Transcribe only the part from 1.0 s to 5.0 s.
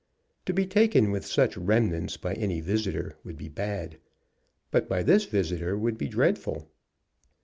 with such remnants by any visitor would be bad, but